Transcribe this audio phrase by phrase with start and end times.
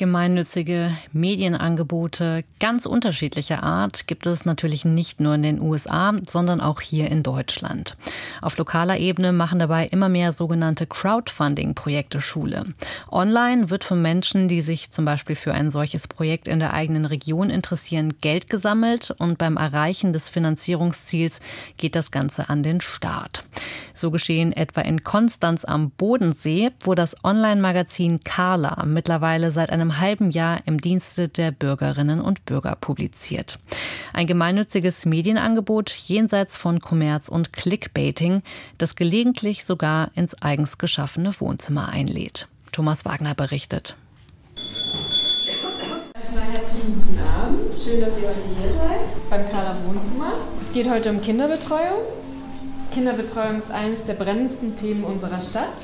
[0.00, 6.80] Gemeinnützige Medienangebote ganz unterschiedlicher Art gibt es natürlich nicht nur in den USA, sondern auch
[6.80, 7.98] hier in Deutschland.
[8.40, 12.64] Auf lokaler Ebene machen dabei immer mehr sogenannte Crowdfunding-Projekte Schule.
[13.10, 17.04] Online wird von Menschen, die sich zum Beispiel für ein solches Projekt in der eigenen
[17.04, 21.40] Region interessieren, Geld gesammelt und beim Erreichen des Finanzierungsziels
[21.76, 23.44] geht das Ganze an den Start.
[23.92, 30.30] So geschehen etwa in Konstanz am Bodensee, wo das Online-Magazin Carla mittlerweile seit einem halben
[30.30, 33.58] Jahr im Dienste der Bürgerinnen und Bürger publiziert.
[34.12, 38.42] Ein gemeinnütziges Medienangebot jenseits von Kommerz und Clickbaiting,
[38.78, 42.46] das gelegentlich sogar ins eigens geschaffene Wohnzimmer einlädt.
[42.72, 43.96] Thomas Wagner berichtet.
[46.14, 47.74] Erstmal herzlichen guten Abend.
[47.74, 50.34] Schön, dass ihr heute hier seid beim Carla Wohnzimmer.
[50.60, 52.02] Es geht heute um Kinderbetreuung.
[52.92, 55.82] Kinderbetreuung ist eines der brennendsten Themen unserer Stadt.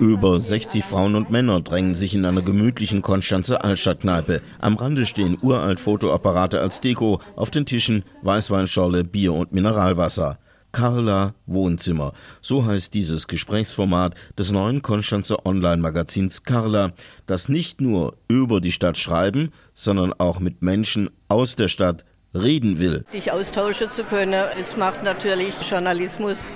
[0.00, 4.40] Über 60 Frauen und Männer drängen sich in einer gemütlichen Konstanzer Altstadtkneipe.
[4.60, 10.38] Am Rande stehen uralt Fotoapparate als Deko, auf den Tischen Weißweinschorle, Bier und Mineralwasser.
[10.72, 12.12] Carla Wohnzimmer.
[12.40, 16.92] So heißt dieses Gesprächsformat des neuen Konstanzer Online-Magazins Carla,
[17.26, 22.78] das nicht nur über die Stadt schreiben, sondern auch mit Menschen aus der Stadt reden
[22.78, 23.04] will.
[23.08, 26.52] Sich austauschen zu können, es macht natürlich Journalismus,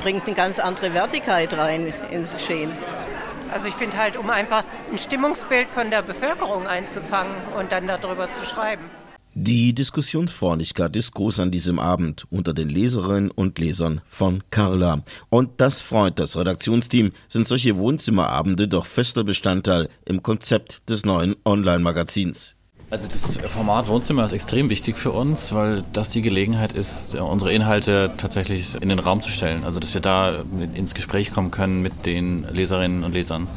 [0.00, 2.70] bringt eine ganz andere Wertigkeit rein ins Geschehen.
[3.52, 8.30] Also ich finde halt, um einfach ein Stimmungsbild von der Bevölkerung einzufangen und dann darüber
[8.30, 8.84] zu schreiben.
[9.38, 15.02] Die Diskussionsfreundlichkeit ist groß an diesem Abend unter den Leserinnen und Lesern von Carla.
[15.28, 21.36] Und das freut das Redaktionsteam, sind solche Wohnzimmerabende doch fester Bestandteil im Konzept des neuen
[21.44, 22.56] Online-Magazins.
[22.88, 27.52] Also das Format Wohnzimmer ist extrem wichtig für uns, weil das die Gelegenheit ist, unsere
[27.52, 29.64] Inhalte tatsächlich in den Raum zu stellen.
[29.64, 33.48] Also dass wir da ins Gespräch kommen können mit den Leserinnen und Lesern.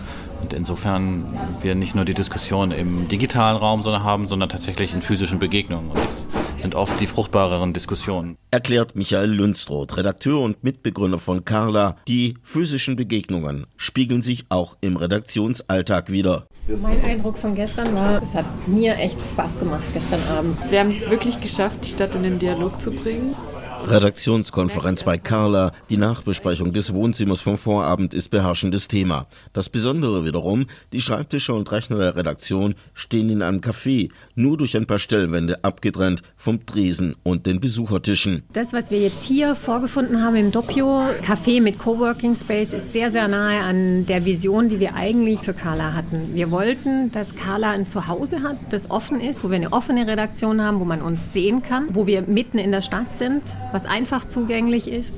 [0.42, 1.26] Und insofern
[1.62, 5.92] wir nicht nur die Diskussion im digitalen Raum sondern haben, sondern tatsächlich in physischen Begegnungen.
[5.92, 6.26] Und das
[6.60, 8.38] sind oft die fruchtbareren Diskussionen.
[8.52, 11.98] Erklärt Michael Lünstroth, Redakteur und Mitbegründer von Carla.
[12.08, 16.48] Die physischen Begegnungen spiegeln sich auch im Redaktionsalltag wieder.
[16.82, 20.60] Mein Eindruck von gestern war, es hat mir echt Spaß gemacht gestern Abend.
[20.70, 23.36] Wir haben es wirklich geschafft, die Stadt in den Dialog zu bringen.
[23.88, 25.72] Redaktionskonferenz bei Carla.
[25.90, 29.28] Die Nachbesprechung des Wohnzimmers vom Vorabend ist beherrschendes Thema.
[29.54, 34.76] Das Besondere wiederum, die Schreibtische und Rechner der Redaktion stehen in einem Café, nur durch
[34.76, 38.44] ein paar Stellwände abgetrennt vom Tresen und den Besuchertischen.
[38.54, 43.12] Das, was wir jetzt hier vorgefunden haben im Doppio, Café mit Coworking Space, ist sehr,
[43.12, 46.34] sehr nahe an der Vision, die wir eigentlich für Carla hatten.
[46.34, 50.62] Wir wollten, dass Carla ein Zuhause hat, das offen ist, wo wir eine offene Redaktion
[50.62, 54.26] haben, wo man uns sehen kann, wo wir mitten in der Stadt sind, was einfach
[54.26, 55.18] zugänglich ist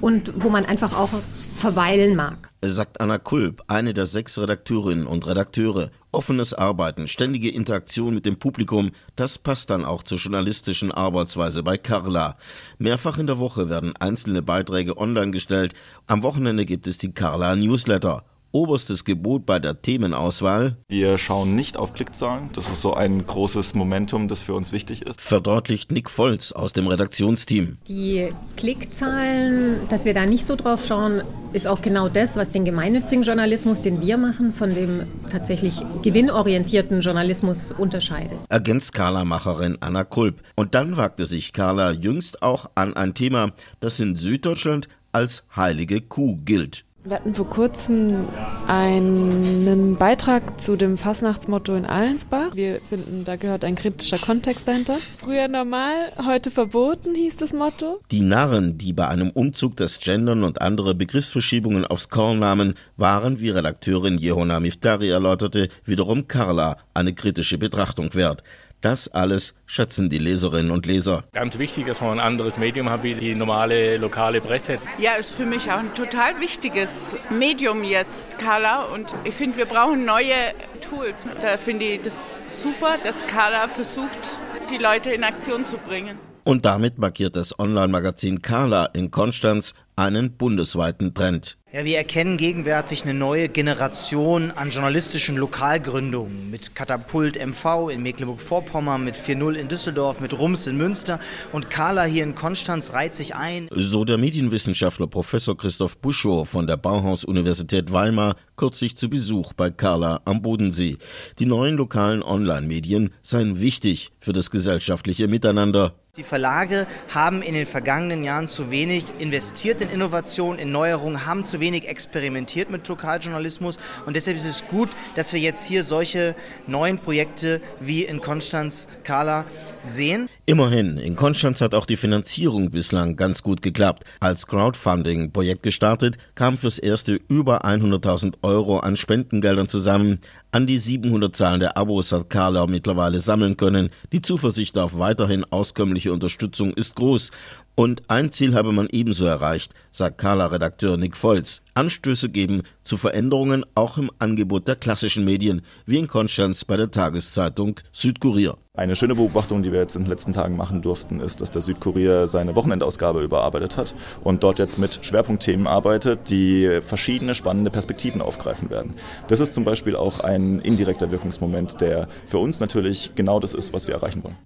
[0.00, 2.50] und wo man einfach auch verweilen mag.
[2.62, 5.90] Sagt Anna Kulp, eine der sechs Redakteurinnen und Redakteure.
[6.12, 11.78] Offenes Arbeiten, ständige Interaktion mit dem Publikum, das passt dann auch zur journalistischen Arbeitsweise bei
[11.78, 12.36] Carla.
[12.78, 15.74] Mehrfach in der Woche werden einzelne Beiträge online gestellt.
[16.06, 20.76] Am Wochenende gibt es die Carla Newsletter oberstes Gebot bei der Themenauswahl.
[20.88, 22.50] Wir schauen nicht auf Klickzahlen.
[22.52, 25.20] Das ist so ein großes Momentum, das für uns wichtig ist.
[25.20, 27.78] Verdeutlicht Nick Volz aus dem Redaktionsteam.
[27.88, 31.22] Die Klickzahlen, dass wir da nicht so drauf schauen,
[31.52, 37.00] ist auch genau das, was den gemeinnützigen Journalismus, den wir machen, von dem tatsächlich gewinnorientierten
[37.00, 38.38] Journalismus unterscheidet.
[38.48, 40.42] Ergänzt Carla-Macherin Anna Kulp.
[40.56, 46.00] Und dann wagte sich Carla jüngst auch an ein Thema, das in Süddeutschland als heilige
[46.00, 46.84] Kuh gilt.
[47.02, 48.28] Wir hatten vor kurzem
[48.68, 52.54] einen Beitrag zu dem Fasnachtsmotto in Allensbach.
[52.54, 54.98] Wir finden, da gehört ein kritischer Kontext dahinter.
[55.18, 58.02] Früher normal, heute verboten, hieß das Motto.
[58.10, 63.40] Die Narren, die bei einem Umzug das Gendern und andere Begriffsverschiebungen aufs Korn nahmen, waren,
[63.40, 68.42] wie Redakteurin Jehona Miftari erläuterte, wiederum Carla eine kritische Betrachtung wert.
[68.80, 71.24] Das alles schätzen die Leserinnen und Leser.
[71.32, 74.78] Ganz wichtig, dass man ein anderes Medium hat wie die normale lokale Presse.
[74.98, 78.84] Ja, ist für mich auch ein total wichtiges Medium jetzt, Carla.
[78.84, 81.26] Und ich finde, wir brauchen neue Tools.
[81.42, 84.40] Da finde ich das super, dass Carla versucht,
[84.70, 86.18] die Leute in Aktion zu bringen.
[86.44, 91.58] Und damit markiert das Online-Magazin Carla in Konstanz einen bundesweiten Trend.
[91.72, 99.04] Ja, wir erkennen gegenwärtig eine neue Generation an journalistischen Lokalgründungen mit Katapult MV in Mecklenburg-Vorpommern,
[99.04, 101.20] mit 4.0 in Düsseldorf, mit Rums in Münster
[101.52, 103.68] und Carla hier in Konstanz reiht sich ein.
[103.70, 110.22] So der Medienwissenschaftler Professor Christoph Buschow von der Bauhaus-Universität Weimar kürzlich zu Besuch bei Carla
[110.24, 110.96] am Bodensee.
[111.38, 117.66] Die neuen lokalen Online-Medien seien wichtig für das gesellschaftliche Miteinander Die Verlage haben in den
[117.66, 123.78] vergangenen Jahren zu wenig investiert in Innovation, in Neuerungen, haben zu wenig experimentiert mit Lokaljournalismus
[124.06, 126.34] und deshalb ist es gut, dass wir jetzt hier solche
[126.66, 129.44] neuen Projekte wie in Konstanz, Kala
[129.82, 130.28] sehen.
[130.46, 134.02] Immerhin, in Konstanz hat auch die Finanzierung bislang ganz gut geklappt.
[134.18, 140.18] Als Crowdfunding-Projekt gestartet, kam fürs erste über 100.000 Euro an Spendengeldern zusammen.
[140.52, 143.90] An die 700 zahlende Abos hat Carla mittlerweile sammeln können.
[144.10, 147.30] Die Zuversicht auf weiterhin auskömmliche Unterstützung ist groß.
[147.76, 151.62] Und ein Ziel habe man ebenso erreicht, sagt Carla-Redakteur Nick Volz.
[151.72, 156.90] Anstöße geben zu Veränderungen auch im Angebot der klassischen Medien, wie in Konstanz bei der
[156.90, 158.58] Tageszeitung Südkurier.
[158.74, 161.62] Eine schöne Beobachtung, die wir jetzt in den letzten Tagen machen durften, ist, dass der
[161.62, 168.20] Südkurier seine Wochenendausgabe überarbeitet hat und dort jetzt mit Schwerpunktthemen arbeitet, die verschiedene spannende Perspektiven
[168.20, 168.94] aufgreifen werden.
[169.28, 173.72] Das ist zum Beispiel auch ein indirekter Wirkungsmoment, der für uns natürlich genau das ist,
[173.72, 174.36] was wir erreichen wollen.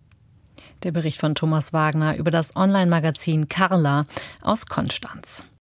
[0.84, 4.04] Der Bericht von Thomas Wagner über das Online-Magazin Carla
[4.42, 5.42] aus Konstanz.